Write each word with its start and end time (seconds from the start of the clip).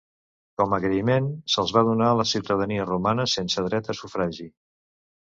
Com 0.59 0.71
agraïment 0.75 1.25
se'ls 1.55 1.73
va 1.75 1.83
donar 1.89 2.07
la 2.19 2.25
ciutadania 2.29 2.87
romana 2.87 3.25
sense 3.33 3.65
dret 3.67 3.91
a 3.93 3.97
sufragi. 3.99 4.49